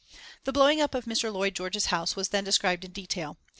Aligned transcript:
The 0.45 0.51
blowing 0.51 0.81
up 0.81 0.95
of 0.95 1.05
Mr. 1.05 1.31
Lloyd 1.31 1.53
George's 1.55 1.85
house 1.93 2.15
was 2.15 2.29
then 2.29 2.43
described 2.43 2.83
in 2.83 2.91
detail. 2.91 3.37